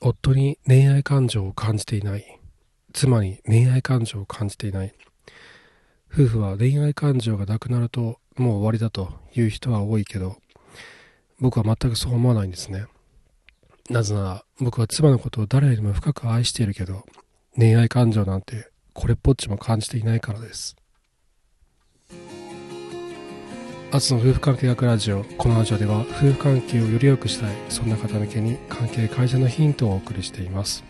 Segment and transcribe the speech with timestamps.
[0.00, 2.40] 夫に恋愛感情を感じていない。
[2.92, 4.94] 妻に恋愛感情を感じていない。
[6.12, 10.36] 夫婦は恋愛感情がなくなるともう終わりだという人は多いけど
[11.38, 12.86] 僕は全くそう思わないんですね。
[13.88, 17.04] なぜなら僕は妻のことを誰よりも深く愛しているけど
[17.56, 20.76] 恋愛感情なんてこれっぽっちも感じていないからです。
[23.92, 30.84] アツの夫婦関係学ラジオこのラジオでは夫婦関係をより良くしたいそんな方向けに関係改善のヒントをお送りしています。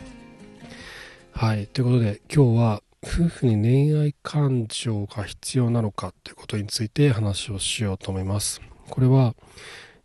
[1.33, 8.61] はいということで今日は夫婦に恋愛感情が必要なのかということについて話をしようと思います。
[8.91, 9.35] これは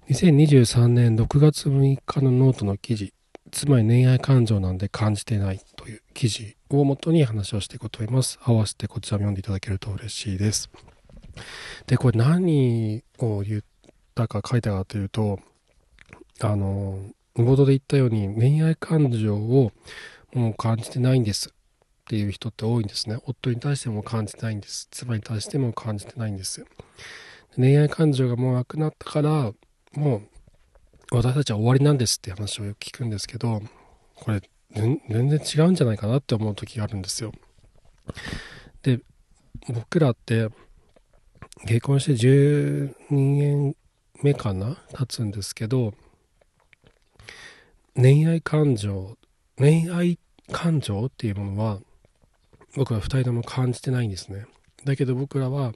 [0.09, 3.13] 2023年6月6日のノートの記事
[3.51, 8.39] つまり恋愛感情なんで感じてないという記事をもとに話をしていこうと思います。
[8.41, 10.69] 合わせてこちらも読んでいただけると嬉しいです。
[11.87, 13.61] で、これ何を言っ
[14.13, 15.39] たか書いたかというと、
[16.41, 16.99] あの、
[17.35, 19.71] 冒頭で言ったように恋愛感情を
[20.33, 21.51] もう感じてないんですっ
[22.07, 23.17] ていう人って多いんですね。
[23.25, 24.87] 夫に対しても感じてないんです。
[24.91, 26.65] 妻に対しても感じてないんです。
[27.55, 29.53] 恋愛感情がもうなくなったから、
[29.93, 30.21] もう
[31.15, 33.61] 私たちは終わりなんですって話をよく聞くんですけど、
[34.15, 34.41] これ
[34.73, 37.31] 全然違うんじゃないかなって思う時があるんですよ。
[38.83, 38.99] で、
[39.67, 40.49] 僕らって
[41.63, 43.75] 結婚して12年
[44.21, 45.93] 目かな経つんですけど
[47.95, 49.17] 恋愛感情
[49.57, 50.19] 恋愛
[50.51, 51.79] 感情っていうものは
[52.75, 54.45] 僕は2人とも感じてないんですね
[54.83, 55.71] だけど僕らは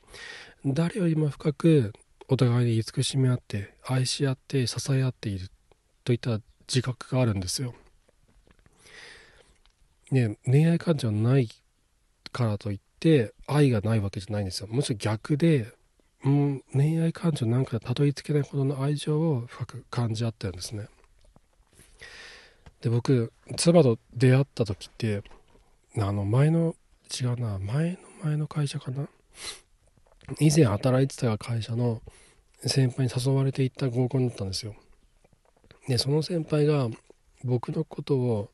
[0.66, 1.94] 誰よりも深く
[2.28, 5.50] お互いに慈しみ合って愛し合って支え合っている
[6.04, 7.74] といった自覚があるんですよ。
[10.12, 11.50] ね恋愛感情ない
[12.32, 14.68] からといって愛がないわけじゃないんですよ。
[14.70, 15.68] むしろ逆で、
[16.26, 20.88] うん、恋愛感情なんかでたどり着けないほどの愛情を深く感じ合ってるんですね。
[22.82, 25.24] で、僕、妻と出会った時って、
[25.98, 26.76] あの、前の、
[27.20, 29.08] 違うな、前の前の会社かな？
[30.40, 32.02] 以前働いてた会社の
[32.66, 34.76] 先輩に誘われて行った合コンだったんですよ。
[35.88, 36.90] で、その先輩が
[37.44, 38.52] 僕のことを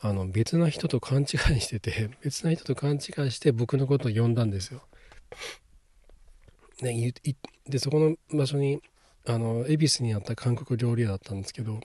[0.00, 4.82] あの別な人と勘違いしてて 別な人と勘違いして僕のことを呼んだんですよ。
[6.80, 7.12] ね、
[7.66, 8.80] でそこの場所に
[9.26, 11.80] あの恵比寿にあった韓国料理屋だったんですけど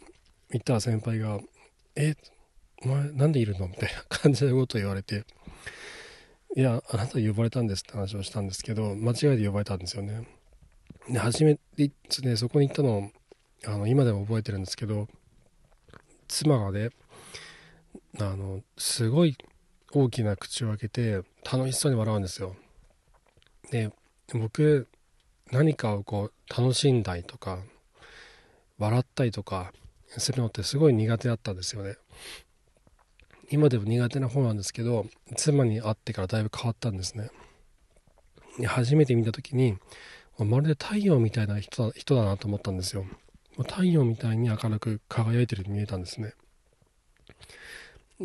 [0.51, 1.39] 行ったら先輩が
[1.95, 2.15] 「え
[2.83, 5.25] お前なんでいるの?」みたいな 感じのことを言われて
[6.55, 10.27] 「いやあなた呼ばれたんです」って話をしたんですけど間違いで呼ばれたんですよね。
[11.09, 11.91] で初めて、
[12.21, 13.11] ね、そこに行ったの
[13.65, 15.07] あの今でも覚えてるんですけど
[16.27, 16.89] 妻がね
[18.19, 19.37] あのすごい
[19.91, 21.21] 大きな口を開けて
[21.51, 22.55] 楽しそうに笑うんですよ。
[23.71, 23.91] で
[24.33, 24.87] 僕
[25.51, 27.59] 何かをこう楽しんだりとか
[28.77, 29.71] 笑ったりとか
[30.07, 31.95] するのってすごい苦手だったんですよね。
[33.51, 35.05] 今でも苦手な方なんですけど
[35.35, 37.29] 妻に会ってからだいぶ変わったんですね。
[38.65, 39.77] 初めて見た時に
[40.39, 43.05] まるで太陽みたいな人だ人だなと思ったんですよ。
[43.57, 46.33] 太陽みたいに明るく輝いてるように見えたんですね。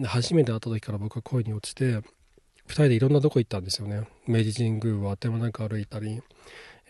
[0.05, 2.03] 初めて会った時から僕は恋に落ちて2
[2.69, 4.07] 人でいろんなとこ行ったんですよね。
[4.27, 6.21] 明治神宮をあてもなく歩いたり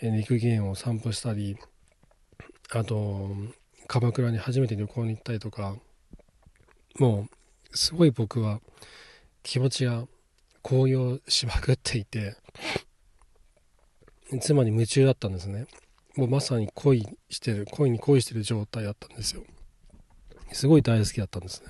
[0.02, 1.56] 陸源を散歩したり
[2.70, 3.30] あと
[3.86, 5.76] 鎌倉に初めて旅行に行ったりとか
[6.98, 7.28] も
[7.72, 8.60] うすごい僕は
[9.42, 10.06] 気持ちが
[10.62, 12.36] 高揚しまくっていて
[14.40, 15.66] 妻に夢中だったんですね。
[16.16, 19.44] もうまさに恋してる恋に恋してる状態だったんですよ。
[20.52, 21.68] すごい大好きだったんですね。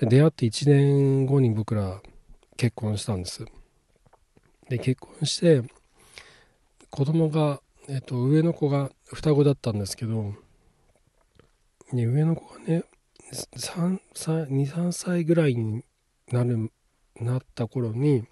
[0.00, 2.00] で出会って1年後に僕ら
[2.56, 3.44] 結婚したんです。
[4.70, 5.62] で結婚して
[6.88, 10.34] 子供がえっと上の子が双子だったんですけど、
[11.92, 12.84] ね、上の子がね
[13.32, 15.84] 3歳23歳ぐらいに
[16.32, 16.72] なる
[17.20, 18.24] なった頃に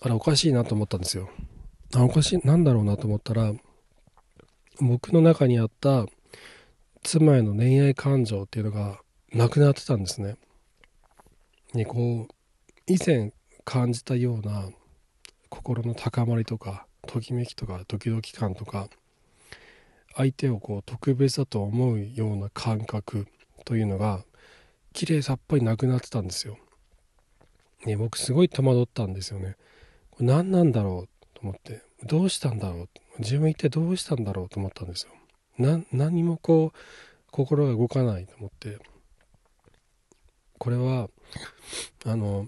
[0.00, 1.28] あれおかしいなと思ったんですよ。
[1.94, 3.52] あおかしいなんだろうなと思ったら
[4.80, 6.06] 僕の中にあった
[7.02, 9.00] 妻への恋愛感情っていうのが
[9.32, 10.36] なくなってたんですね。
[11.72, 12.34] にこう
[12.86, 13.32] 以前
[13.64, 14.68] 感じたような
[15.48, 18.88] 心の高まりとかときめきとかドキドキ感とか
[20.16, 23.28] 相手をこう特別だと思うような感覚
[23.64, 24.24] というのが
[24.92, 26.58] 綺麗さっぱりなくなってたんですよ。
[27.86, 29.56] ね、僕すごい戸惑ったんですよね。
[30.10, 32.88] これ何なんだろうと思ってどうしたんだろう
[33.20, 35.12] 自分一体どうしたんだろうと思ったんですよ。
[35.58, 36.78] な何もこう
[37.30, 38.78] 心が動かないと思って
[40.60, 41.08] これは
[42.04, 42.46] あの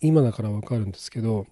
[0.00, 1.46] 今だからわかるんですけど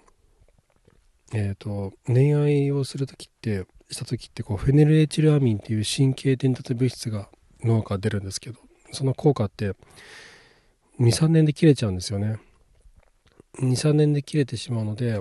[1.34, 7.28] えっ、ー、と恋愛をする時ってした時ってこうフェネルエチルアミンっていう神経伝達物質が
[7.62, 8.58] 脳から出るんですけど
[8.92, 9.74] その効果って
[11.00, 12.38] 23年で切れちゃうんですよね。
[13.58, 15.20] 23年で切れてしまうので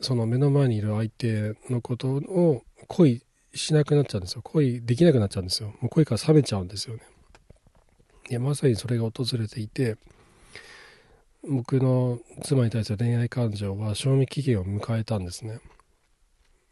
[0.00, 4.42] その目の前にいる相手のことを恋しなくなっちゃうんですよ。
[4.42, 5.74] 恋できなくなっちゃうんですよ。
[5.82, 7.02] もう恋から冷めちゃうんですよね。
[8.30, 9.96] いやまさにそれが訪れていて
[11.46, 15.60] 僕の妻に対する恋愛感情は賞味期限を迎えたんですね。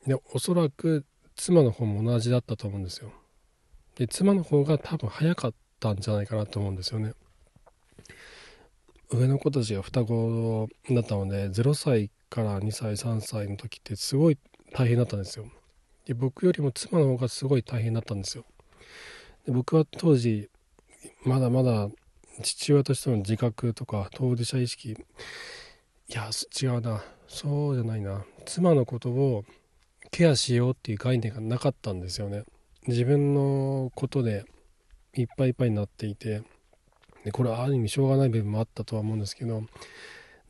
[0.06, 1.04] でおそらく
[1.36, 3.12] 妻の方も同じだったと思うんですよ。
[3.96, 7.12] で妻の方が多分早かったんじゃないかなと思うんですよね。
[9.10, 14.38] 上の子たちが双子だったので0歳から2歳3歳の時ってすごい
[14.72, 15.44] 大変だったんですよ。
[16.06, 18.46] で僕よりも妻の方がすごい大変だったんですよ。
[19.44, 20.48] で僕は当時
[21.24, 21.88] まだまだ
[22.42, 24.96] 父親としての自覚とか当事者意識い
[26.08, 26.30] や
[26.60, 27.02] 違うな。
[27.28, 28.24] そうじゃないな。
[28.44, 29.44] 妻のことを
[30.10, 32.44] ケアしようっていう概念がなかったんですよね。
[32.86, 34.44] 自分のことで
[35.14, 36.42] いっぱいいっぱいになっていて
[37.24, 39.62] でこれはある意味しょうがない部分もあったとは思うんですけど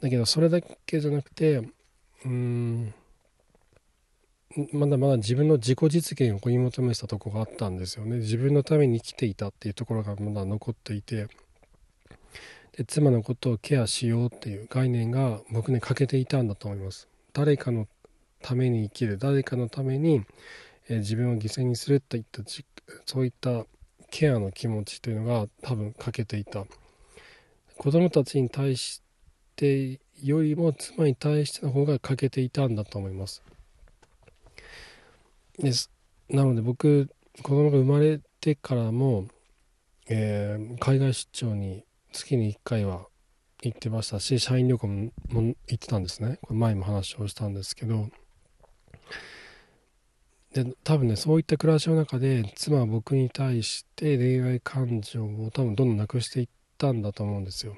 [0.01, 2.95] だけどそれだけじゃなくてうーん
[4.73, 8.19] まだまだ自分の自己実現を追い求めたとこがあったんですよね。
[8.19, 11.29] 自分のために生きていたっていうところがまだ残っていて。
[12.77, 17.09] で妻のことをケアしようっていう概念が僕に欠けていたんだと思います。
[17.35, 17.87] 誰かの
[18.41, 19.19] ために生きる。
[19.19, 20.23] 誰かのために、
[20.89, 22.43] えー、自分を犠牲にするといった
[23.05, 23.67] そういった
[24.11, 26.65] ケアの気持ちというのが多分欠けていた。
[27.77, 29.03] 子供たちに対し
[29.57, 33.43] てよりも妻に対しての方が欠けていたんだと思います。
[35.59, 35.91] です。
[36.29, 37.11] なので僕
[37.43, 39.27] 子供が生まれてからも、
[40.09, 43.07] えー、海外出張に月に1回は
[43.63, 46.39] 行ってましたし社員旅行も行ってたんですね。
[46.43, 48.09] これ前も話をしたんですけど。
[50.53, 57.75] で多分ねそういった暮らしの中で妻は僕に対して恋愛感情を多分どんどんなくしていったんだと思うんですよ。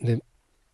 [0.00, 0.22] で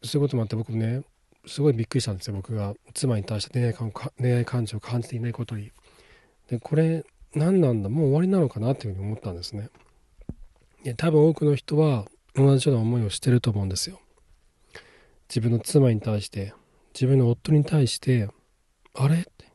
[0.02, 1.02] そういうこともあって僕ね
[1.46, 2.34] すごいびっくりしたんですよ。
[2.34, 5.72] 僕が妻に対して恋愛感恋愛感情を感じていないことに。
[6.48, 7.04] でこれ
[7.34, 9.68] 何なんだもう終わりなのかなっていうふうに思ったんですね。
[10.82, 14.00] で多分多くの人は同じような思いをしてると思うんですよ。
[15.28, 16.54] 自分の妻に対して
[16.94, 18.28] 自分の夫に対して
[18.94, 19.20] あれ？
[19.20, 19.46] って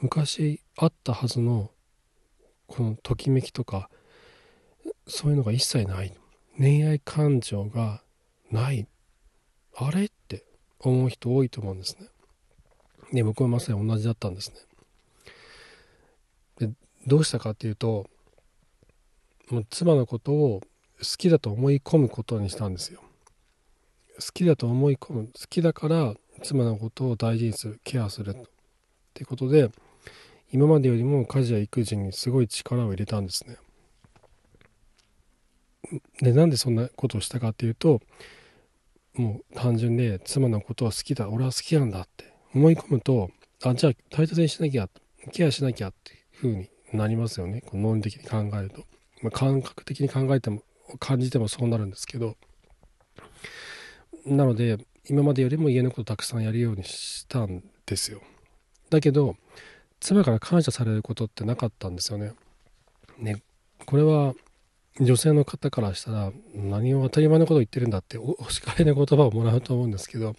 [0.00, 1.70] 昔あったはずの
[2.66, 3.90] このときめきとか
[5.06, 6.14] そういうのが一切ない。
[6.58, 8.02] 恋愛感情が
[8.50, 8.88] ない。
[9.76, 10.06] あれ？
[10.06, 10.44] って。
[10.80, 12.08] 思う人多いと思うんですね。
[13.12, 14.56] で僕はまさに同じだったんですね。
[16.68, 16.74] で
[17.06, 18.08] どうしたかっていうと
[19.50, 20.60] もう妻のことを
[20.98, 23.02] 好きだと思い込むことにしたんですよ。
[24.20, 28.34] 好きだと思い込む好きだから妻のことを大事にするケアするっ
[29.14, 29.70] ていうことで
[30.52, 33.56] 今までよりも家事や育児にすごい力を入れたんですね。
[36.20, 38.00] でなんでそんなことをしたかっていうと
[39.18, 41.28] もう単純で妻のことは好きだ。
[41.28, 43.30] 俺は好きなんだって思い込むと
[43.64, 44.88] あじゃあ大切にしなきゃ
[45.32, 47.60] ケアしなきゃっていうふうになりますよね。
[47.62, 48.84] この論理的に考えると、
[49.22, 50.62] まあ、感覚的に考えても
[51.00, 52.36] 感じてもそうなるんですけど。
[54.24, 54.78] なので
[55.08, 58.22] 今までよりも家のことたくさんやるようにしたんですよ。
[58.90, 59.36] だけど
[60.00, 62.32] 妻から感謝されることってなかったんですよね。
[63.18, 63.42] ね
[63.84, 64.34] これは
[65.00, 70.34] 女性の方からしたら何を当たり前のことを言ってるんだってお叱りの言葉をもらうと思うんですけど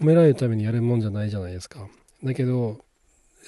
[0.00, 1.88] 褒められるためにやるもんじゃないじゃないですか。
[2.22, 2.78] だけど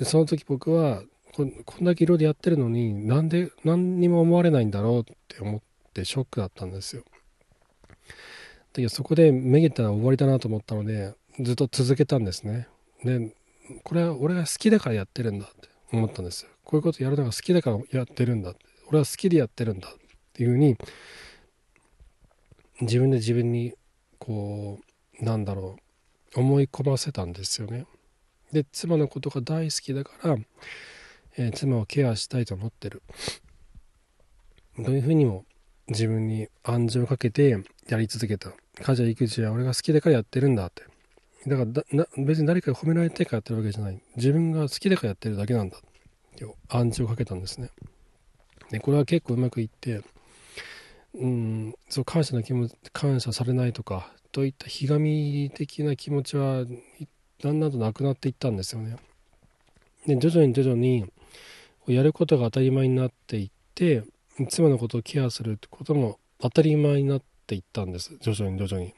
[0.02, 1.02] その時僕は
[1.34, 5.60] こんだけ色でやってるのになんで何にも思われないんだろうって思っ
[5.94, 7.02] てショックだったんですよ。
[8.72, 12.68] だけどそこでめげたら終わりだなと思ったのでずっと続けたんですね。
[13.04, 13.34] で
[13.84, 18.54] これは俺が好きだからやってるんだって思ったんですよこういうことやるのが好きだからやってるんだ
[18.88, 19.88] 俺は好きでやってるんだ
[20.32, 20.76] っていうふうに
[22.80, 23.74] 自分で自分に
[24.18, 24.80] こ
[25.20, 25.76] うなんだろ
[26.36, 27.86] う思い込ませたんですよね。
[28.50, 30.36] で妻のことが大好きだから、
[31.36, 33.02] えー、妻をケアしたいと思ってる。
[34.76, 35.44] というふうにも
[35.88, 37.58] 自分に暗示をかけて
[37.88, 38.52] やり続けた。
[38.80, 40.84] 家事や育児は俺が好きだからやってるんだって。
[41.46, 44.00] だから別に誰かが褒められてからやってるわけじゃない。
[44.16, 45.80] 自分が好きだからやってるだけなんだっ
[46.36, 47.70] て暗示をかけたんですね。
[48.70, 50.00] でこれは結構うまくいって
[51.14, 51.74] うん。
[51.88, 56.64] そう感謝の気持ち感謝されないとかといったひがみ的な気持ちは
[57.42, 58.96] だんだんとなくなっていったんですよね。
[60.06, 61.06] で徐々に徐々に
[61.86, 64.04] やることが当たり前になっていって
[64.48, 68.16] 妻のことをケアするってことも当たり前になっていったんです。
[68.20, 68.94] 徐々に徐々に。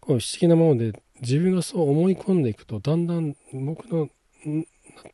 [0.00, 4.08] この不思議なもので自分がそう思い込んでいくとだんだん僕の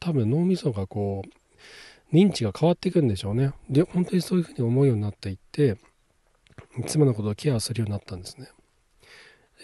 [0.00, 3.52] 多分脳みそがこう認知が変わっていくんでしょうね。
[3.70, 5.78] で本当にそういうふうに思うようになっていって
[6.86, 8.48] 妻のことをケアするようになったんですね。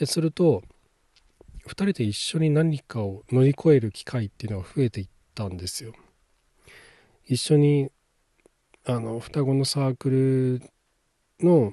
[0.06, 0.62] すると
[1.66, 5.92] 2人で一緒に何かを乗り越える機会っていうのが増えていったんですよ。
[7.26, 7.90] 一緒に
[8.84, 10.62] あの双子のサークル
[11.40, 11.72] の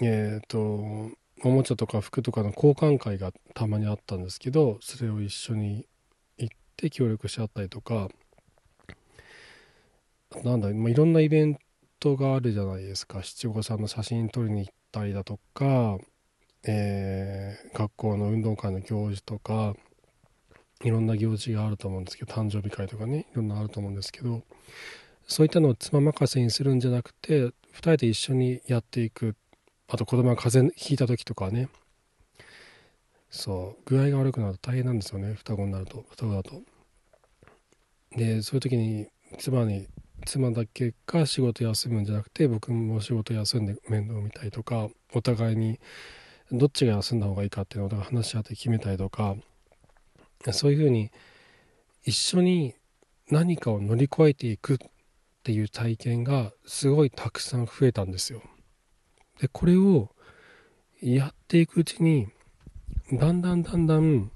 [0.00, 5.86] えっ、ー、とおもちゃとか服とかの交換会がたまにあったんですけどそれを一緒に
[6.38, 8.08] 行って協力し合ったりとか
[10.42, 11.58] なんだ、まあ、いろんなイベン
[12.04, 13.22] トがあるじゃないですか。
[13.22, 15.96] 七五三の写真撮りに行ったりだとか、
[16.64, 19.74] えー、学校の運動会の行事とか
[20.82, 24.42] いろんな行事があると思うんですけど誕生日会とかねいろんなあると思うんですけど
[25.26, 29.34] そういったのを妻任せにするんじゃなくて2人で一緒にやっていく。
[29.88, 31.68] あと子供が風邪ひいた時とかね。
[33.30, 35.34] そう具合が悪くなると大変なんですよね。
[35.34, 36.62] 双子になると双子だと。
[38.16, 39.08] でそういう時に
[39.38, 39.88] 妻に
[40.24, 45.78] 妻だけが仕事休むんじゃなくて僕も仕事休んで面倒見たりとかお互いに
[46.52, 49.36] どっちが休んだ方がいいかっていうのを話し合って決めたりとか
[50.52, 51.10] そういうふうに
[52.04, 52.74] 一緒に
[53.30, 54.78] 何かを乗り越えていくっ
[55.42, 58.42] ていう体験がすごいたくさん増えたんですよ。
[59.40, 60.10] でこれを
[61.02, 62.28] やっていくうちに
[63.12, 64.30] だんだんだんだん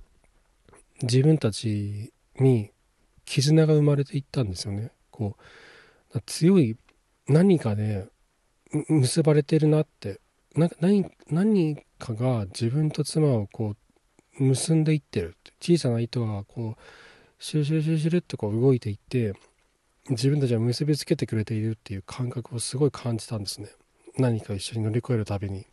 [1.03, 2.71] 自分たちに
[3.25, 4.91] 絆が生まれていったんですよね。
[5.11, 5.43] こう
[6.27, 6.77] 強い
[7.29, 8.07] 何かで
[8.89, 10.21] 結ばれてるなって。
[10.55, 13.77] な何何かが自分と妻をこ
[14.41, 16.83] う結んでいってる小さな糸がこう
[17.39, 19.35] シュシュシュシュルってこう動いていって
[20.09, 23.69] 自分たちは結びつけてくれているっていう感覚をすごい感じたんですね。
[24.17, 25.67] 何か一緒に乗り越えるたびに。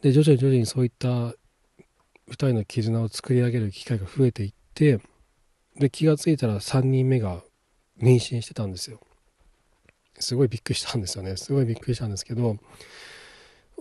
[0.00, 1.34] で徐々に徐々にそういった2
[2.32, 5.00] 人の絆を作り上げる機会が増えていって
[5.76, 7.42] で気が付いたら3人目が
[8.00, 9.00] 妊娠してたんですよ。
[10.18, 11.36] すごいびっくりしたんですよね。
[11.36, 12.56] すごいびっくりしたんですけど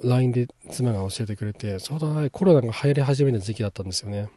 [0.04, 4.30] LINE で妻が教えてくれてちょうどコロナが流行り始めた時期だったんですよね。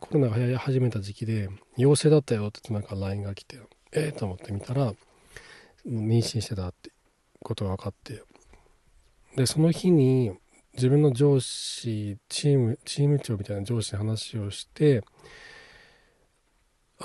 [0.00, 3.58] コロナが流行り始めた時期で陽性だったよって妻から LINE が来て
[3.92, 4.92] ええー、と思ってみたら
[5.86, 6.90] 妊娠してたって
[7.42, 8.22] ことが分かって。
[9.36, 10.32] でその日に
[10.74, 15.02] 自分の上司チームチーム長みたいな上司に話をして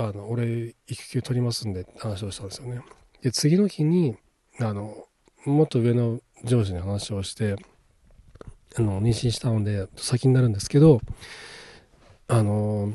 [0.02, 2.82] あの俺育休取りますんでって話をしたんですよね。
[3.22, 4.16] で次の日に
[4.60, 4.96] あの
[5.46, 7.58] もっと上の上司に話をして
[8.78, 11.02] あの妊娠したので先になるんですけど
[12.30, 12.94] あの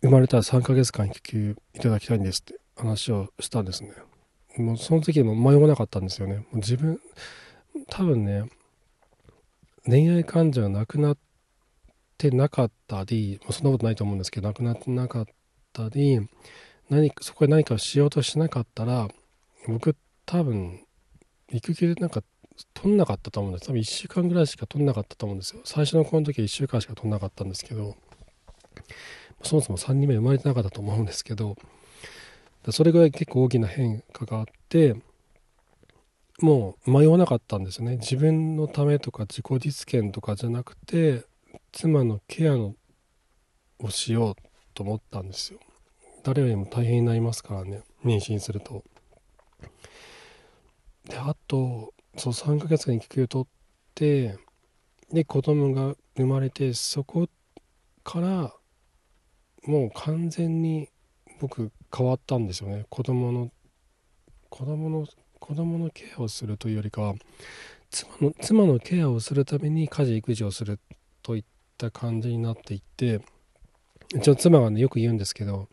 [0.00, 3.90] 生まれたら3ヶ月間育休いただきたいんですって話をしたんですね。
[4.58, 6.36] もうその時も迷わなかったんですよね。
[6.36, 7.00] もう自分
[7.88, 8.44] 多分ね
[9.86, 11.18] 恋愛感情がなくなっ
[12.16, 15.26] てなかったりそんなことないと思うんですけどなくなってなかっ
[15.84, 16.20] ったり
[16.88, 19.08] 何そこで何かをしようとしなかったら
[19.68, 20.80] 僕多分
[21.52, 22.22] 育休でなんか
[22.72, 23.66] 取んなかったと思うんです。
[23.66, 25.60] 多分1週間ぐらいしか取んなかったと思うんですよ。
[25.64, 27.96] 最初のこの時は1週間しか取んなかったんですけど
[29.42, 31.56] そもそも3人目生まれてなかったと思うんですけど
[32.70, 34.96] それぐらい結構大きな変化があって
[36.40, 37.96] もう迷わなかったんですよね。
[37.96, 41.24] 自分のためとか自己実現とかじゃなくて
[41.72, 42.74] 妻のケアの
[43.80, 44.34] をしよう
[44.72, 45.60] と思ったんですよ。
[46.26, 47.82] 誰よりも大変になりますからね。
[48.04, 48.82] 妊娠すると。
[51.08, 53.48] であとそう3ヶ月間育休取っ
[53.94, 54.36] て
[55.12, 57.28] で子供が生まれてそこ
[58.02, 58.52] から
[59.66, 60.88] もう完全に
[61.38, 62.86] 僕変わったんですよね。
[62.88, 63.52] 子供の
[64.50, 65.06] 子供の
[65.38, 67.14] 子供のケアをするというよりかは
[67.90, 70.80] 妻の妻のケアをするために家事育児をする
[71.22, 71.44] といっ
[71.78, 73.20] た感じになっていって
[74.12, 75.68] うちの妻がねよく言うんですけど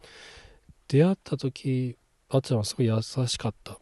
[0.88, 1.98] 出会った時
[2.30, 3.78] あっちゃんはすごい優しかった。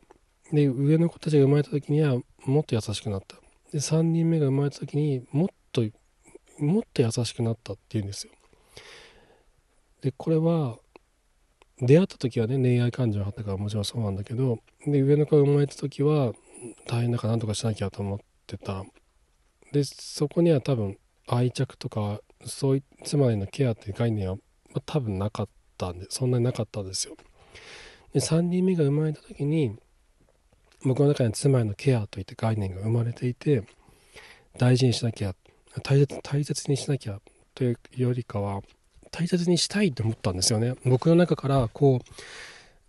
[0.51, 3.37] で上の子たちが生まれた時にはもっと優しくなった。
[3.71, 5.83] で3人目が生まれた時にもっと
[6.59, 8.33] もっと優しくなったっていうんですよ。
[10.01, 10.77] でこれは
[11.79, 16.33] 出会った時はね恋愛感情があったからもちろんそうなんだけどで上の子が生まれた時は
[16.87, 18.83] 大変だから何とかしなきゃと思ってた。
[19.71, 24.41] でそこには多分愛着とかそうい妻へのケアっていう概念は、ま
[24.77, 25.60] あ、多分なかった。
[25.89, 27.15] んでそんなになかったんですよ。
[28.13, 29.75] で3人目が生まれた時に
[30.83, 33.63] 僕の中に妻へのケアといって概念が生まれていて
[34.57, 35.33] 大事にしなきゃ
[35.83, 37.19] 大切大切にしなきゃ
[37.55, 38.61] というよりかは
[39.11, 40.75] 大切にしたいと思ったんですよね。
[40.85, 41.99] 僕の中からこ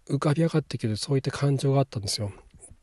[0.08, 2.32] う浮かび上がってくるそういった感情があったんですよ。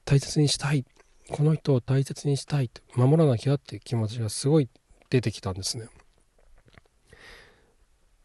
[0.06, 0.86] 大切にしたい。
[1.32, 4.70] この人を大切にしたい守らなきゃっていう気持ちがすごい
[5.12, 5.88] 出てきたんですね。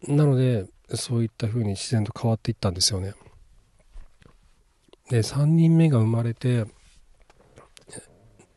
[0.09, 3.15] なのでそういった風に自然と変わっていったんですよね。
[5.11, 6.65] で、3人目が生まれて、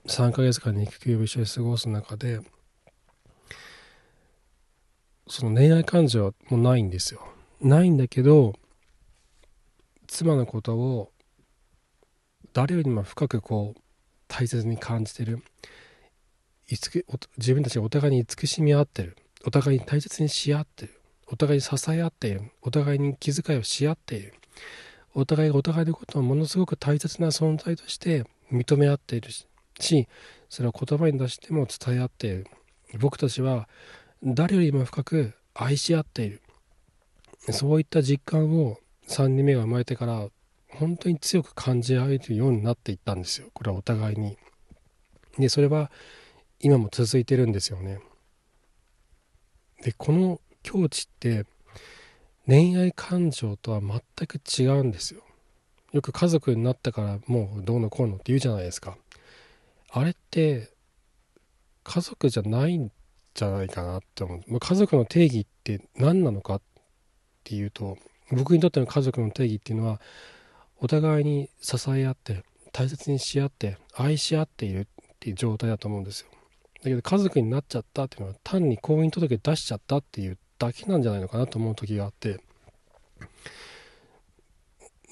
[0.06, 2.40] 3ヶ月間肉球を一緒に過ごす中で、
[5.28, 7.28] その恋愛感情はもうないんですよ。
[7.60, 8.54] ないんだけど、
[10.08, 11.12] 妻のことを
[12.54, 13.82] 誰よりも深くこう
[14.30, 15.44] 大切に感じてる。
[16.70, 19.18] 自分たちがお互いに慈しみ合ってる。
[19.46, 20.97] お互いに大切にし合ってる。
[21.30, 22.52] お互いに支え合っている。
[22.62, 24.34] お互いに気遣いをし合っている。
[25.14, 30.08] お互いがお互いのことをものすごく大切な存在として認め合っているし
[30.48, 32.48] それを言葉に出しても伝え合っている。
[33.00, 33.68] 僕たちは
[34.24, 36.42] 誰よりも深く愛し合っている。
[37.52, 40.28] そういった実感を3人目が生まれてから
[40.70, 43.48] 本当に強く感じ合えるようになっていったんですよ。
[43.54, 44.38] これはお互いに。
[45.38, 45.92] でそれは
[46.60, 48.00] 今も続いてるんですよね。
[49.84, 51.46] でこの境地って
[52.46, 55.22] 恋愛感情とは全く違うんですよ。
[55.94, 58.98] よく家族になったからもうどうのこうのって言うじゃないですか。
[59.92, 60.70] あれって
[61.84, 62.92] 家族じゃないん
[63.34, 64.60] じゃないかなって思う。
[64.60, 66.62] 家族の定義って何なのかっ
[67.46, 67.98] ていうと
[68.32, 70.02] 僕にとっての家族の定義っていうのは
[70.82, 72.44] お互いに支え合って
[72.74, 74.86] 大切にし合って愛し合っているっ
[75.20, 76.28] ていう状態だと思うんですよ。
[76.84, 82.40] だけど家族になっちゃったっていうのは単に婚姻届出しちゃったっていうだけなんじゃないのかなと思う時があって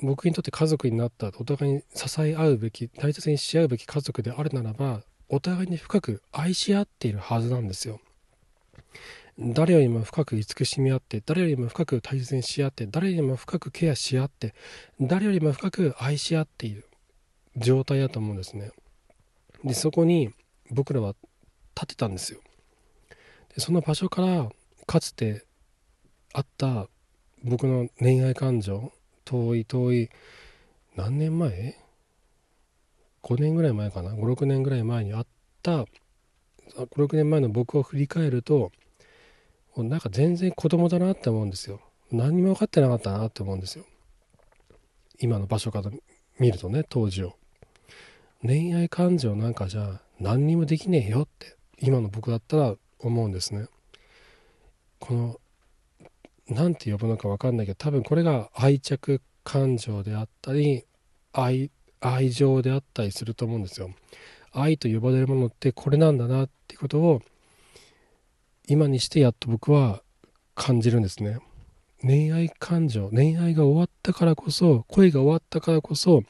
[0.01, 7.99] 僕にとって家族になったお互いに支え合うべき大切にし合うべき家族であるならばお互いに深く愛し合っているはずなんですよ。
[9.37, 14.53] 誰よりも深く慈しみ合って誰よりも深く大切にし合って誰よりも深くケアし合って
[15.01, 16.87] 誰よりも深く愛し合っている
[17.57, 18.71] 状態だと思うんですね。
[19.63, 20.31] でそこに
[20.71, 21.15] 僕らは
[21.75, 22.39] 立てたんですよ。
[23.55, 24.49] でその場所から
[24.86, 25.46] かつて
[26.34, 26.88] あった
[27.44, 28.92] 僕の恋愛感情
[29.24, 30.10] 遠い遠い
[30.96, 31.75] 何年前
[33.24, 35.27] ?5 年ぐらい前かな？56年ぐらい前にあっ
[35.62, 35.86] た
[36.71, 38.71] 56年前の僕を振り返ると
[39.78, 41.82] なんか全然子供だなって思うんですよ。
[42.12, 43.86] 何も分かってなかったなって思うんですよ。
[45.19, 45.91] 今の場所から
[46.39, 47.36] 見るとね当時を。
[48.41, 53.67] 恋愛感情なんかじゃ何にもできねえよって今の僕だったら思うんですね。
[54.99, 55.39] この
[56.47, 60.86] 何て呼ぶのか分かんないけど多分これが愛着感情であったり
[61.34, 63.89] 愛愛情であったりすると思うんですよ。
[64.51, 67.21] 愛と呼ばれるものってこれなんだなっていうことを
[68.67, 70.01] 今にしてやっと僕は
[70.53, 71.39] 感じるんですね。
[72.01, 76.23] 恋愛感情恋愛が終わったからこそ恋が終わったからこそ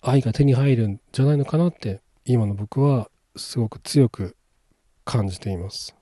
[0.00, 4.36] 愛が手に入るんじゃないのかなって今の僕はすごく強く
[5.04, 5.95] 感じています。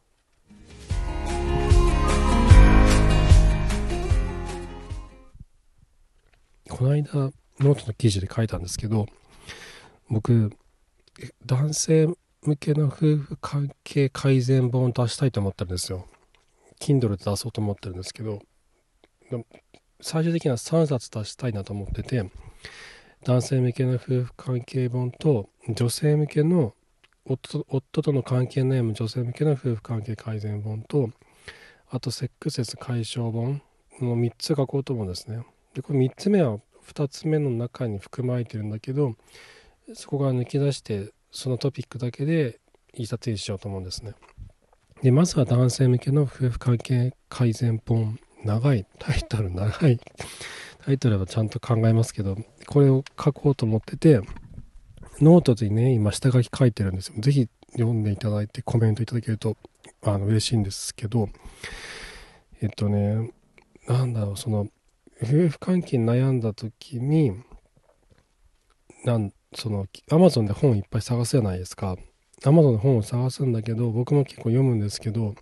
[6.68, 7.12] この間
[7.60, 9.06] ノートの記事で書いたんですけど
[10.08, 10.52] 僕
[11.44, 12.08] 男性
[12.42, 16.06] 向けの夫婦関係改善本を出したいと思ってるんですよ。
[16.80, 18.40] Kindle で出そうと思ってるんですけど
[20.00, 22.30] 最終的には3冊出したいなと思ってて
[23.24, 26.74] 男性向けの夫婦関係本と女性向けの
[27.24, 31.10] 夫夫との関係悩む女性向けの夫婦関係改善本と
[31.88, 33.62] あとセックスレス解消本
[34.00, 35.44] の3つ書こうと思うんですね。
[35.74, 39.14] でこれ3つ目は2つ目の中に含まれてるんだけど
[39.94, 42.60] そこから抜き出してそのトピックだけで
[42.94, 44.14] いい撮影しようと思うんですね。
[45.02, 48.18] でまずは男性向けの夫婦関係改善本。
[48.44, 49.98] 長いタイトル長い。
[50.84, 54.20] タイトルはちゃんと考えますけどこれを書こうと思ってて
[55.20, 57.14] ノートでね、今下書き書いてるんですよ。
[57.18, 59.56] ぜひ読んでいただいてコメントいただけると、
[60.02, 61.28] あの、嬉しいんですけど、
[62.60, 63.30] えっとね、
[63.86, 64.66] なんだろう、その、
[65.24, 67.32] 夫婦関係に悩んだ時に、
[69.04, 71.96] なん、その、アマゾンで本いっぱい探すじゃないですか。
[72.44, 75.34] アマゾンで本を探すんだけど、僕も結構読むんですけど、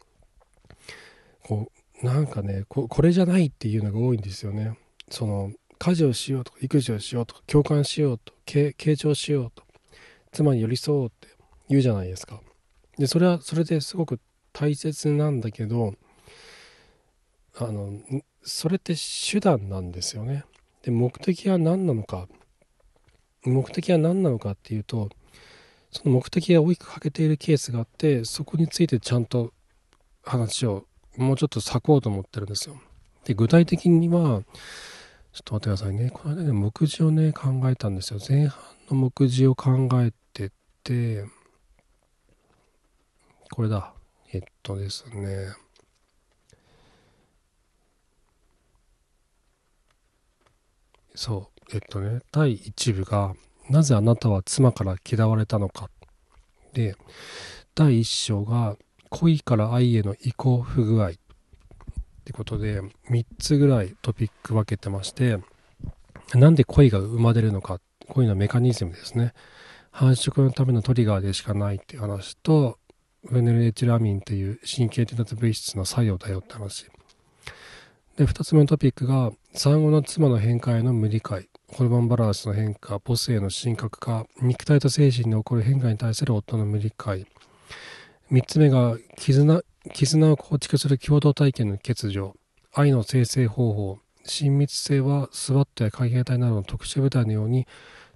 [1.44, 1.70] こ
[2.02, 4.76] う、なんかねこ、これじゃないっていうのが多いんですよね。
[5.10, 9.64] その、家事をしようとか育児をしようとか共感しようと傾聴しようと
[10.30, 11.26] 妻に寄り添おうって
[11.68, 12.40] 言うじゃないですか
[12.98, 14.20] でそれはそれですごく
[14.52, 15.94] 大切なんだけど
[17.58, 17.92] あの
[18.42, 20.44] それって手段なんですよね
[20.82, 22.28] で目的は何なのか
[23.44, 25.10] 目的は何なのかっていうと
[25.90, 29.52] その目的が大きく欠けているケースがあってそこについてちゃんと
[30.22, 30.86] 話を
[31.16, 32.76] もうちょっと割こうと思ってるんですよ
[33.24, 34.42] で具体的には
[35.32, 36.10] ちょっと待ってくださいね。
[36.10, 38.20] この間ね、目次をね、考えたんですよ。
[38.26, 38.60] 前半
[38.90, 40.52] の目次を考えて
[40.84, 41.24] て、
[43.50, 43.94] これだ。
[44.34, 45.54] えっとですね。
[51.14, 51.74] そう。
[51.74, 53.34] えっとね第1部が
[53.70, 55.88] 「なぜあなたは妻から嫌われたのか」
[56.74, 56.96] で
[57.74, 58.76] 第1章が
[59.10, 61.12] 「恋から愛への移行不具合」っ
[62.24, 65.38] てことで3つぐらいトピック分けてまして
[66.34, 67.80] なんで恋が生まれるのか。
[68.08, 69.32] 恋のメカニズムですね。
[69.90, 72.78] 繁殖のためのトリガーでしかないって話と
[73.26, 76.86] フェネルエチラミンっていう神経伝達物質の作用だよって話。
[78.16, 81.48] で2つ目のトピックが産後の妻の変化への無理解。
[81.68, 87.26] ホルモンバランスの変化母性の神格化肉体と精神に起こる変化に対する夫の無理解。
[88.30, 89.62] 3つ目が絆
[89.94, 92.34] 絆を構築する共同体験の欠如。
[92.74, 93.98] 愛の生成方法。
[94.24, 97.66] 親密性はスワットや海兵隊などの特殊部隊のように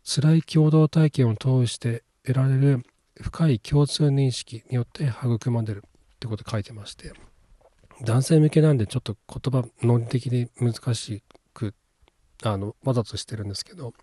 [0.04, 2.84] 辛い共同体験を通して得られる
[3.20, 7.12] 深い共通認識によって育まれるってこと書いてまして。
[8.02, 11.22] 男性向けなんでちょっと言葉論理的に難し
[11.54, 11.74] く
[12.42, 13.94] あのわざとしてるんですけど。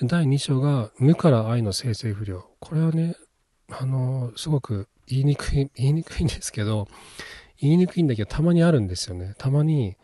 [0.00, 3.16] 第2章が「無から愛の生成不良」これはね
[3.68, 6.86] あのすごく言いにくい言いにくいんですけど
[7.60, 9.34] 言いにくいんだけどたまにあるんですよね。
[9.38, 9.96] たまに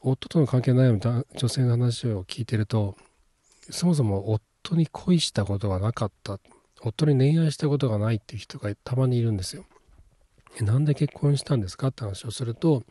[0.00, 2.96] 夫との関係悩む女性の話を聞いてると
[3.70, 6.38] そもそも夫に恋したことがなかった。
[6.82, 9.64] 夫に恋愛したことがないっていう人がたまにいるんですよ。
[10.60, 11.88] えなんで結婚したんですか？
[11.88, 12.82] って話をすると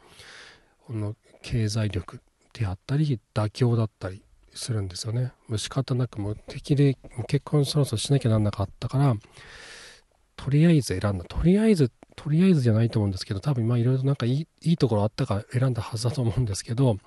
[0.86, 2.20] この経済力
[2.54, 4.22] であったり妥協だったり
[4.54, 5.32] するんですよね。
[5.48, 6.98] もう仕方なくもう敵で
[7.28, 9.16] 結婚そろそろしなきゃなんなかったから
[10.36, 16.98] とりあえず選んだとりあえずとりあえずじゃないと思うんですけど多分まあいろいろなんかいいいいところあったから選んだはずだと思うんですけど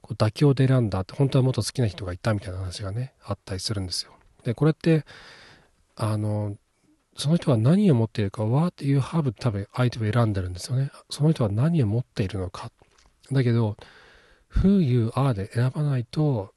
[0.00, 4.12] こう妥協で選んだって本当はもっと好きな人がいたみたいな話がねあったりするんですよ。
[4.44, 5.04] でこれって
[5.96, 6.56] あの
[7.16, 10.90] その人は何を持っているか What you have 多分相手を選んでるんですよね。
[11.10, 12.70] その人は何を持っているのか。
[13.30, 13.76] だけど
[14.56, 16.52] Who you are で選ばないと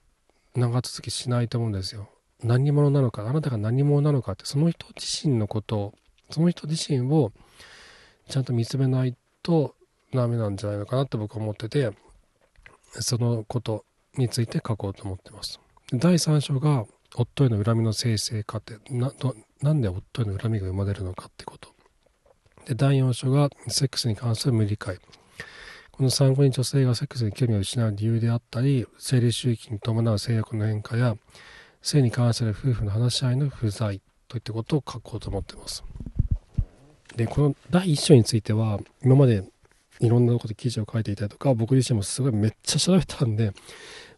[0.55, 2.09] 長続きしないと思うんですよ。
[2.43, 5.93] 何者なのかあなたが何者なのかってその人自身のことを
[6.29, 7.31] その人自身を
[8.29, 9.75] ちゃんと見つめないと
[10.13, 11.91] ダメなんじゃないのかなって僕は思ってて
[12.91, 13.85] そのこと
[14.17, 15.59] について書こうと思ってます。
[15.93, 21.69] 第3章が夫への恨みの生成過程などなんで夫への恨みが生まれるのかってこと。
[22.65, 24.99] で第4章がセックスに関する無理解。
[25.91, 31.15] この産後に女性がセックスに興味を失う理由であったり生理周期に伴う性欲の変化や
[31.81, 35.83] 性に関する夫婦の話し合いの不在といったことを書こうと思ってます。
[37.15, 39.43] でこの第1章については今まで
[39.99, 43.53] いろんなとこで記事を書いていたりとか僕自身もすごいめっちゃ調べたんで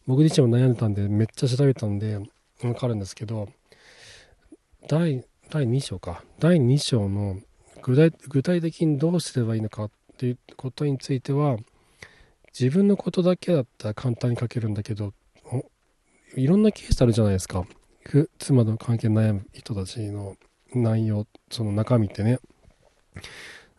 [0.06, 2.20] 僕自身も悩んでたんでめっちゃ調べたんで
[2.62, 3.48] わかるんですけど
[4.90, 6.24] 第第2章か。
[6.38, 7.40] 第2章の
[7.82, 11.58] 具体具体的にどうすればいいのかっていうことについては
[12.58, 15.12] 自分のことだけだったら簡単に書けるんだけど
[16.36, 17.66] いろんなケースあるじゃないですか。
[18.38, 20.36] 妻の関係悩む人たちの
[20.76, 22.38] 内容その中身ってね。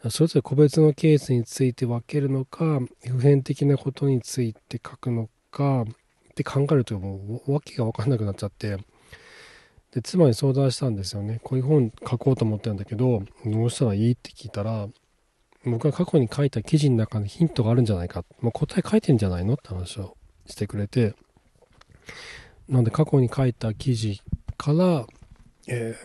[0.09, 5.87] それぞれ個別のケースについて分けるのか普遍的なことについて書くのかっ
[6.35, 8.77] て考えるともう訳が分かんなくなっちゃって。
[9.93, 11.41] で妻に相談したんですよね。
[11.43, 14.89] こういう本書こうと思ってるんだけどどうしたらいいって聞いたら
[15.65, 21.15] 僕が過去に書いた記事の中にヒントがあるんじゃないか、もう答え書いてんじゃないのって話をしてくれて
[22.69, 24.23] なんで過去に書いた記事
[24.57, 25.07] から、
[25.67, 25.97] え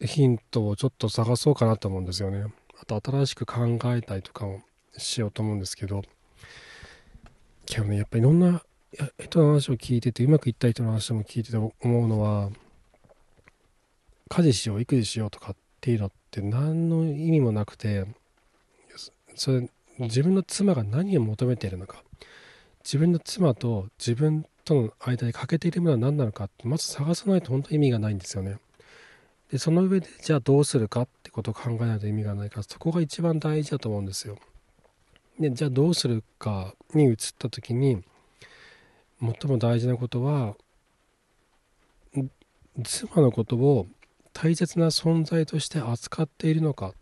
[0.00, 2.46] ー、ヒントをちょっと探そうかなと思うんですよね。
[2.80, 4.60] あと新しく考えたりとかを
[4.96, 6.02] しようと思うんですけど
[7.70, 8.62] 今日ねやっぱりいろんな
[9.22, 12.50] 人の話を聞いててうまくいった人の話も聞いてて思うのは
[14.28, 18.06] 家事しよう育児しようとかっていうのって何の意味もなくて
[19.34, 22.02] それ自分の妻が何を求めているのか
[22.84, 28.58] 自分の妻と自分との間に欠けているものは何なのかってまず探さないと本当に意味がないんですよね。
[29.50, 34.38] でその上でじゃあどうするかってことを考えないと意味がないからそこが一番大事だと思うんですよ。
[35.38, 38.02] でじゃあどうするかに移った時に
[39.20, 40.56] 最も大事なことは
[42.84, 43.86] 妻のことを
[44.32, 46.92] 大切な存在として扱っているのかっ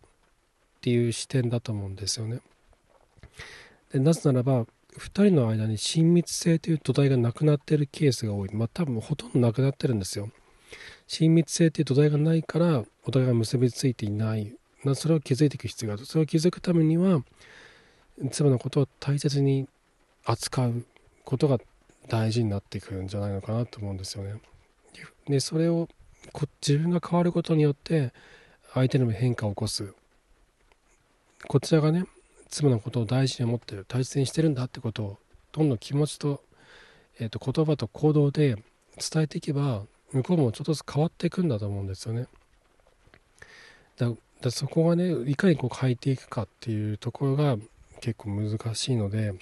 [0.81, 2.41] ていう視点だと思うんですよね。
[3.93, 8.55] でなぜならば2人の間に親密性という土台がなくなっているケースが多い。
[8.55, 10.31] まあ多分ほとんどなくなってるんですよ。
[11.09, 14.55] 親密性という土台がないからお互いが結びついていない。
[14.95, 16.07] それを気づいていく必要がある。
[16.07, 17.25] それを気づくためには
[18.31, 19.67] 妻のことを大切に
[20.25, 20.85] 扱う
[21.25, 21.59] ことが
[22.09, 24.35] 大事になってくるんじゃないのかなと思うんですよね。
[25.27, 25.89] でそれを
[26.33, 28.13] こ自分が変わることによって
[28.73, 29.95] 相手にも変化を起こす
[31.47, 32.05] こちらがね
[32.49, 35.19] 妻のことを大事に思ってる大切にしてるんだってことを
[35.53, 36.43] どんどん気持ちと
[37.21, 38.57] えー、と言葉と行動で
[38.97, 42.27] 伝えていけば向こうもちょっとずつ変わっていくんだと思うんですよね。
[43.97, 47.57] だだそこがねいかにこう変えていくかっていうところが
[48.01, 49.33] 結構難しいので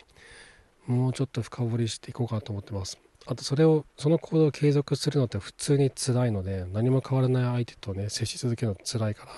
[0.86, 2.98] もうちょっと深掘りしていこうかなと思ってます。
[3.26, 9.32] あとそれをその行動を継続するのって普通に辛いので何も変わらない相手とね接し続けるの辛いから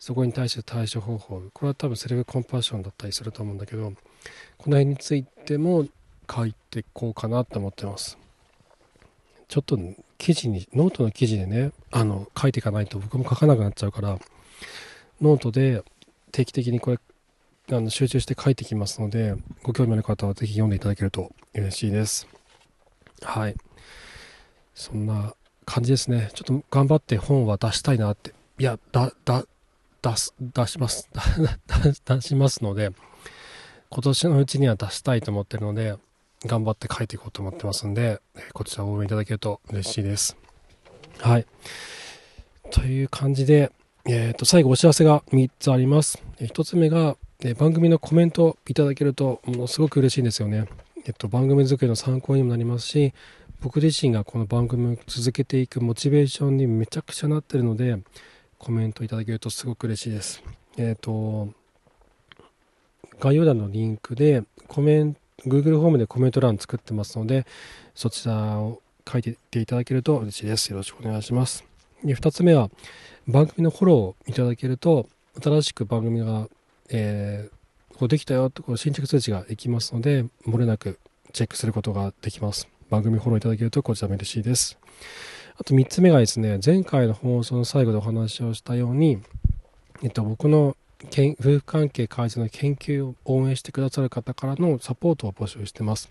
[0.00, 3.92] そこに対して対処方法これは多分セルフコンパッションだったりすると思うんだけど
[4.58, 5.86] この辺についても
[6.30, 8.18] 書いていこうかなと思ってます
[9.48, 9.78] ちょっと
[10.18, 14.18] 記事にノートの記事でねあの書いていかないと僕も書かなくなっちゃうから
[15.20, 15.82] ノートで
[16.32, 16.98] 定期的にこれ
[17.70, 22.28] あの集中して書いてきますのでご興味ある方は是非読んでいただけると嬉しいです。
[23.22, 23.56] はい。
[24.74, 26.30] そんな感じですね。
[26.34, 28.34] ちょっと頑張って本は出したいなって。
[28.58, 29.46] いやだだ
[30.02, 31.08] 出す出します。
[32.04, 32.90] 出します ので
[33.88, 35.96] 今年のうちには出したいと思ってるので
[36.44, 38.20] 頑張って書いていこうと思ってますんで
[38.52, 40.36] こちらを応援いただけると嬉しいです。
[41.18, 41.46] はい。
[42.70, 43.72] という感じで、
[44.04, 46.22] えー、と最後お知らせが3つあります。
[46.40, 47.16] 1つ目が
[47.52, 50.66] 番組のコメントいただけるとものすごく嬉しいんですよね
[51.06, 53.12] えっと、番組作りの参考にもなりますし
[53.60, 57.98] 僕自身がこの番組を続けていくモチベーションにめちゃくちゃなってるので
[58.58, 60.42] コメントいただけるとすごく嬉しいです。
[60.78, 61.50] えっ、と
[63.20, 67.44] 概要欄のリンクでコメント Google ホームでコメント欄作ってますので
[67.94, 70.70] そちらを書いていただけると嬉しいです。
[70.70, 71.64] よろしくお願いします。
[72.02, 72.70] で2つ目は
[73.28, 75.08] 番組のフォローをいただけると
[75.42, 76.48] 新しく番組が、
[76.90, 80.98] えーこうできたよとこう進捗通知ができますので、漏れなく
[81.32, 82.68] チェックすることができます。
[82.90, 84.78] 番組フォローいただけるとこちらも嬉しいです。
[85.56, 89.22] あと3つ目がですね、前回の放送の最後でお話をしたように、
[90.02, 96.10] えっと、僕の夫婦関係改善の研究を応援してくださる方からのサポートを募集してます。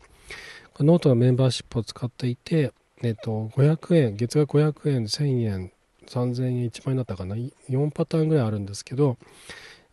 [0.79, 5.71] ノートのメンバーシップを使っていて、えっと、500円、月額500円、1000円、
[6.07, 9.17] 3000円、1万円だったかな、4パターンぐらいあるんですけど、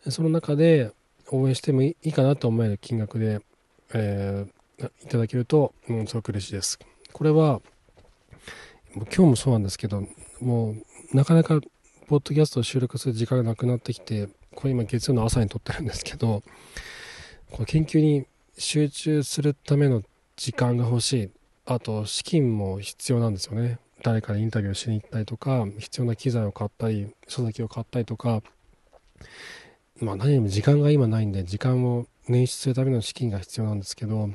[0.09, 0.91] その中で、
[1.31, 3.39] 応援してもいいかなと思える金額で、
[3.93, 6.79] えー、いただけると、うん、すごく嬉しいです。
[7.13, 7.61] これは、
[8.95, 10.05] 今日もそうなんですけど、
[10.41, 10.71] も
[11.13, 11.59] う、なかなか、
[12.07, 16.43] ポッドキャストを収録する時間がなくなってきて、これ今月曜の朝に撮ってるんですけど、
[17.51, 18.25] この研究に
[18.57, 20.03] 集中するための
[20.35, 21.29] 時間が欲しい。
[21.65, 23.79] あと、資金も必要なんですよね。
[24.03, 28.41] 誰かにインタビューしに行ったりとか、必要な機材を買ったり、書籍を買ったりとか、
[30.01, 34.29] まあ何よりも時間が今ないんで時間を捻出するための資金が必要なんですけど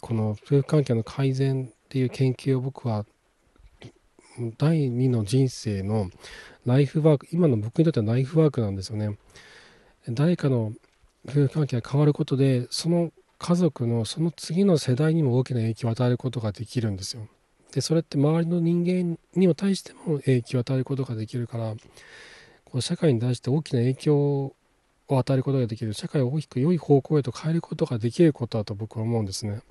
[0.00, 3.04] この夫婦関係の改善っていう研究を僕は
[4.58, 6.08] 第2の人生の
[6.64, 9.18] ライフワーク今の僕にとってはライフワークなんですよね。
[10.08, 10.72] 誰かの
[11.28, 17.28] 夫婦関係が変わることでその家族のその次の世代にも大きな影響を与えることができるんですよ。
[17.72, 21.74] でそれって周りの人間にも対しても影響を与えることができるから
[22.64, 24.54] こう社会に対して大きな影響
[25.08, 29.62] を与えることができる社会を大きく良い方向へと変えることができることだと僕は思うんですね。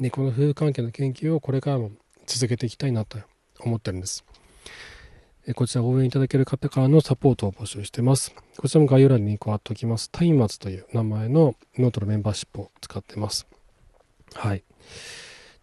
[0.00, 1.90] でこの夫婦関係の研究をこれからも
[2.26, 3.18] 続けていきたいなと
[3.60, 4.24] 思ってるんです。
[5.54, 8.34] こちら応援いただける方からのサポートを募集してます。
[8.58, 10.10] こちらも概要欄にリンクを貼っておきます。
[10.10, 13.46] タイマツという名前のノートのメンバーシップを使ってます。
[14.34, 14.58] はい。
[14.58, 14.62] っ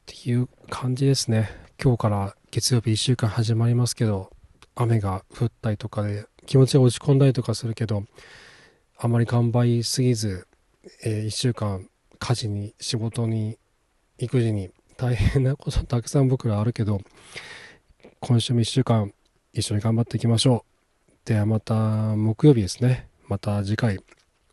[0.06, 1.50] ていう感じですね。
[1.84, 4.32] 今日から月曜日1週間始まりますけど、
[4.76, 8.06] 雨が降ったりとかで気持ちが落ち込んだりとかするけど、
[9.04, 10.48] あまり頑張りすぎず、
[11.04, 11.90] えー、1週間
[12.20, 13.58] 家事に仕事に
[14.18, 17.02] 育児に大変なことたくさん僕らあるけど
[18.22, 19.14] 今週も1週間
[19.52, 20.64] 一緒に頑張っていきましょ
[21.26, 21.28] う。
[21.28, 21.76] ではまた
[22.16, 23.10] 木曜日ですね。
[23.28, 24.00] また次回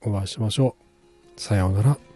[0.03, 0.75] お会いしましょ
[1.37, 1.41] う。
[1.41, 2.10] さようなら。